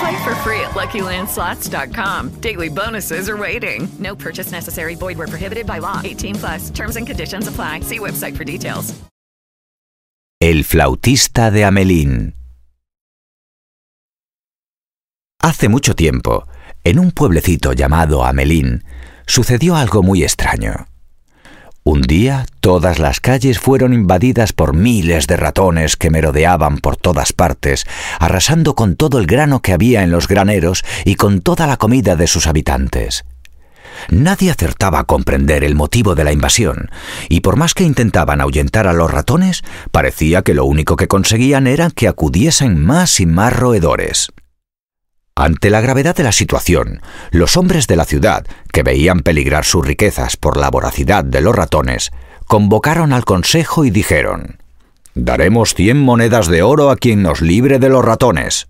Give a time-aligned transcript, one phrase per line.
[0.00, 2.40] Play for free at LuckyLandSlots.com.
[2.40, 3.88] Daily bonuses are waiting.
[3.98, 4.94] No purchase necessary.
[4.94, 6.00] Void were prohibited by law.
[6.04, 6.70] 18 plus.
[6.70, 7.80] Terms and conditions apply.
[7.80, 8.94] See website for details.
[10.40, 12.34] El flautista de Amelín.
[15.40, 16.46] Hace mucho tiempo,
[16.84, 18.84] en un pueblecito llamado Amelín,
[19.26, 20.86] sucedió algo muy extraño.
[21.90, 27.32] Un día todas las calles fueron invadidas por miles de ratones que merodeaban por todas
[27.32, 27.86] partes,
[28.20, 32.14] arrasando con todo el grano que había en los graneros y con toda la comida
[32.14, 33.24] de sus habitantes.
[34.10, 36.90] Nadie acertaba a comprender el motivo de la invasión,
[37.30, 41.66] y por más que intentaban ahuyentar a los ratones, parecía que lo único que conseguían
[41.66, 44.28] era que acudiesen más y más roedores.
[45.38, 47.00] Ante la gravedad de la situación,
[47.30, 51.54] los hombres de la ciudad, que veían peligrar sus riquezas por la voracidad de los
[51.54, 52.10] ratones,
[52.48, 54.58] convocaron al consejo y dijeron,
[55.14, 58.66] Daremos cien monedas de oro a quien nos libre de los ratones.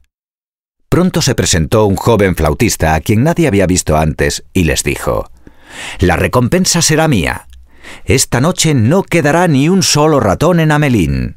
[0.90, 5.30] Pronto se presentó un joven flautista a quien nadie había visto antes y les dijo,
[6.00, 7.48] La recompensa será mía.
[8.04, 11.36] Esta noche no quedará ni un solo ratón en Amelín.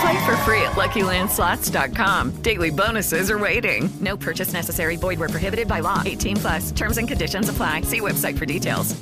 [0.00, 2.42] Play for free at LuckyLandSlots.com.
[2.42, 3.90] Daily bonuses are waiting.
[4.00, 4.96] No purchase necessary.
[4.96, 6.02] Void were prohibited by law.
[6.04, 6.72] 18 plus.
[6.72, 7.82] Terms and conditions apply.
[7.82, 8.96] See website for details.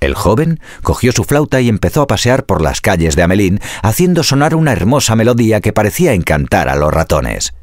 [0.00, 4.24] El joven cogió su flauta y empezó a pasear por las calles de Amelín, haciendo
[4.24, 7.54] sonar una hermosa melodía que parecía encantar a los ratones.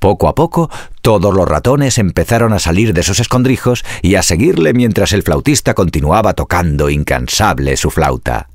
[0.00, 0.68] Poco a poco,
[1.00, 5.74] todos los ratones empezaron a salir de sus escondrijos y a seguirle mientras el flautista
[5.74, 8.48] continuaba tocando incansable su flauta.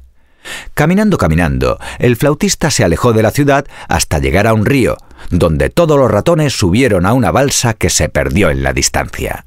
[0.73, 4.97] Caminando, caminando, el flautista se alejó de la ciudad hasta llegar a un río,
[5.29, 9.45] donde todos los ratones subieron a una balsa que se perdió en la distancia.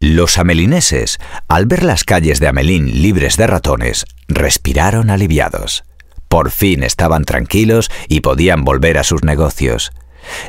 [0.00, 5.84] Los amelineses, al ver las calles de Amelín libres de ratones, respiraron aliviados.
[6.28, 9.92] Por fin estaban tranquilos y podían volver a sus negocios.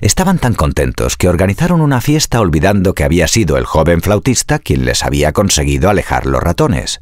[0.02, 4.86] Estaban tan contentos que organizaron una fiesta olvidando que había sido el joven flautista quien
[4.86, 7.02] les había conseguido alejar los ratones.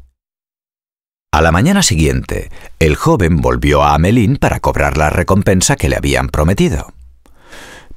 [1.34, 2.48] A la mañana siguiente,
[2.78, 6.92] el joven volvió a Amelín para cobrar la recompensa que le habían prometido.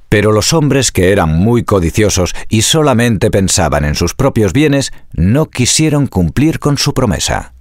[0.08, 5.46] Pero los hombres que eran muy codiciosos y solamente pensaban en sus propios bienes no
[5.46, 7.52] quisieron cumplir con su promesa.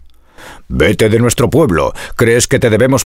[0.68, 1.94] Vete de nuestro pueblo.
[2.16, 3.04] ¿Crees que te debemos...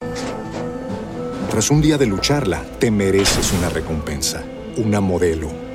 [1.50, 4.44] Tras un día de lucharla, te mereces una recompensa,
[4.78, 5.52] una modelo,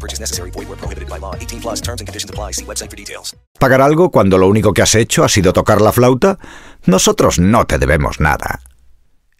[0.00, 0.50] No purchase necessary.
[0.50, 1.34] Void where prohibited by law.
[1.34, 2.52] 18 plus terms and conditions apply.
[2.52, 3.36] See website for details.
[3.58, 6.38] ¿Pagar algo cuando lo único que has hecho ha sido tocar la flauta?
[6.86, 8.60] Nosotros no te debemos nada.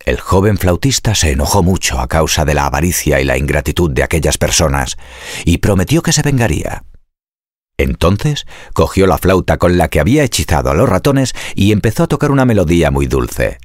[0.05, 4.03] El joven flautista se enojó mucho a causa de la avaricia y la ingratitud de
[4.03, 4.97] aquellas personas
[5.45, 6.85] y prometió que se vengaría.
[7.77, 12.09] Entonces cogió la flauta con la que había hechizado a los ratones y empezó a
[12.09, 13.59] tocar una melodía muy dulce.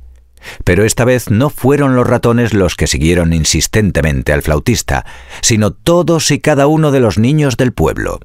[0.63, 5.05] Pero esta vez no fueron los ratones los que siguieron insistentemente al flautista,
[5.41, 8.19] sino todos y cada uno de los niños del pueblo.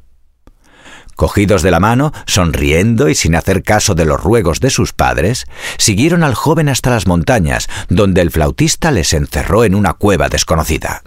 [1.17, 5.45] Cogidos de la mano, sonriendo y sin hacer caso de los ruegos de sus padres,
[5.77, 11.03] siguieron al joven hasta las montañas, donde el flautista les encerró en una cueva desconocida.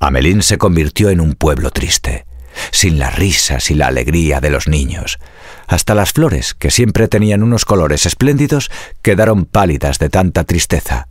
[0.00, 2.26] Amelín se convirtió en un pueblo triste,
[2.70, 5.18] sin las risas y la alegría de los niños.
[5.66, 8.70] Hasta las flores, que siempre tenían unos colores espléndidos,
[9.02, 11.08] quedaron pálidas de tanta tristeza.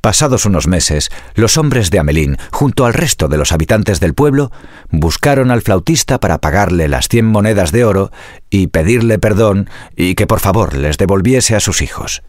[0.00, 4.52] Pasados unos meses, los hombres de Amelín, junto al resto de los habitantes del pueblo,
[4.90, 8.12] buscaron al flautista para pagarle las cien monedas de oro
[8.48, 12.22] y pedirle perdón y que por favor les devolviese a sus hijos.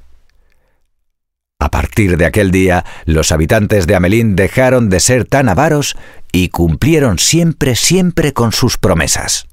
[1.62, 5.98] A partir de aquel día, los habitantes de Amelín dejaron de ser tan avaros
[6.32, 9.48] y cumplieron siempre, siempre con sus promesas.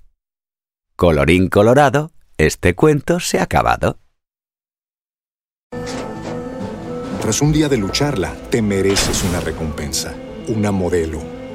[0.95, 3.99] Colorín colorado, este cuento se ha acabado.
[7.21, 10.15] Tras un día de lucharla, te mereces una recompensa,
[10.47, 11.21] una modelo,